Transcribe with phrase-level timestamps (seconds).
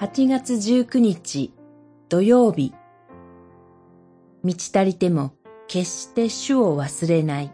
[0.00, 1.52] 8月19日
[2.08, 2.72] 土曜日。
[4.42, 5.34] 満ち足りても
[5.68, 7.52] 決して主を忘れない。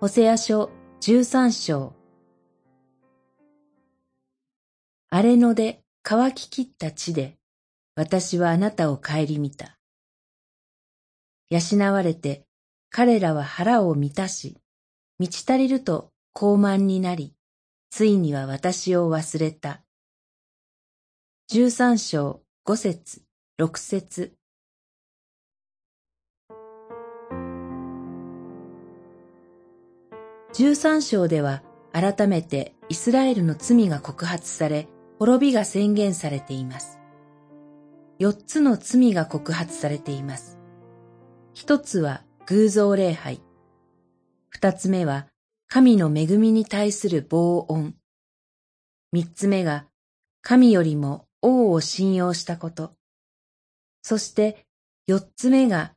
[0.00, 1.94] ホセア書13章。
[5.08, 7.38] 荒れ野で乾ききった地で
[7.94, 9.78] 私はあなたを顧みた。
[11.48, 11.60] 養
[11.90, 12.44] われて
[12.90, 14.58] 彼らは腹を満たし、
[15.18, 17.32] 満ち足りると高慢になり、
[17.96, 19.80] ついには私を忘れた。
[21.48, 23.22] 十三章五節
[23.56, 24.34] 六節
[30.52, 31.62] 十三章では
[31.94, 34.88] 改めてイスラエルの罪が告発され、
[35.18, 37.00] 滅びが宣言されています。
[38.18, 40.58] 四つの罪が告発されています。
[41.54, 43.40] 一つは偶像礼拝。
[44.50, 45.28] 二つ目は
[45.68, 47.94] 神の恵みに対する防音。
[49.12, 49.86] 三つ目が
[50.40, 52.94] 神よりも王を信用したこと。
[54.02, 54.64] そして
[55.06, 55.92] 四つ目が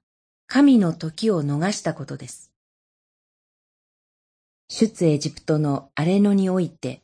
[0.48, 2.52] 神の時を逃したことです。
[4.68, 7.04] 出エジプトの荒れ野において、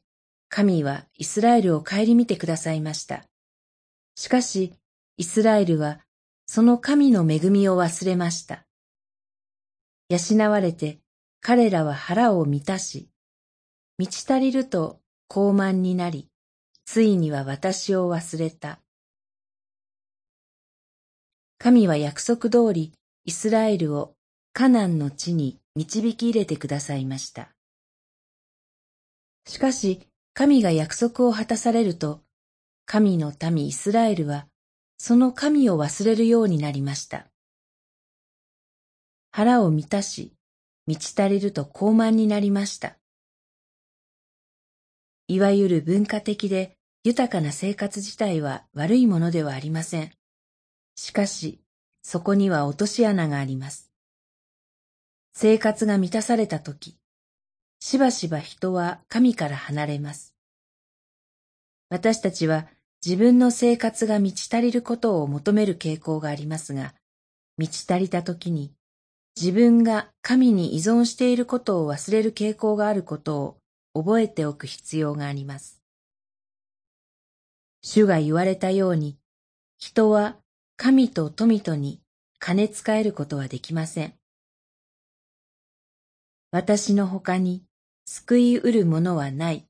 [0.49, 3.25] 神はイスラエルを顧みてくださいました。
[4.15, 4.73] しかし、
[5.17, 5.99] イスラエルは
[6.47, 8.65] その神の恵みを忘れました。
[10.09, 10.99] 養われて
[11.47, 13.07] 彼らは腹を満たし、
[13.99, 16.27] 満ち足りると高慢になり、
[16.85, 18.79] ついには私を忘れた。
[21.59, 22.93] 神は約束通り
[23.25, 24.15] イスラエルを
[24.53, 27.51] カナンの地に導き入れてくださいました。
[29.45, 30.01] しかし、
[30.33, 32.21] 神が約束を果たされると、
[32.87, 34.47] 神の民イスラエルは、
[34.97, 37.27] その神を忘れるようになりました。
[39.29, 40.34] 腹を満たし、
[40.87, 42.97] 満ち足りると高慢になりました。
[45.27, 50.11] いわゆる文化的で豊かな生活自体は悪いものではありません。
[50.95, 51.59] しかし、
[52.03, 53.91] そこには落とし穴があります。
[55.33, 56.97] 生活が満たされたとき、
[57.79, 60.35] しばしば人は神から離れます。
[61.89, 62.67] 私たちは
[63.03, 66.93] 自分の生活が満ち足りることを求める傾向がありますが、
[67.57, 68.71] 満ち足りたときに
[69.37, 73.57] 自分が神に依存していることを忘れる傾向があることを
[73.93, 75.81] 覚えておく必要があります。
[77.81, 79.17] 主が言われたように、
[79.77, 80.37] 人は
[80.77, 81.99] 神と富とに
[82.39, 84.13] 金使えることはできません。
[86.51, 87.63] 私の他に
[88.05, 89.67] 救いうるものはない。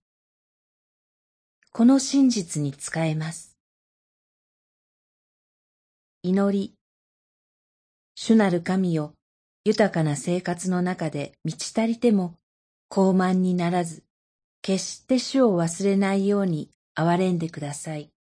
[1.72, 3.58] この真実に使えます。
[6.22, 6.75] 祈り。
[8.14, 9.15] 主なる神よ、
[9.68, 12.36] 豊かな生活の中で満ち足りても
[12.92, 14.03] 傲慢にならず、
[14.62, 18.15] 決して主を忘れないように憐れんでください。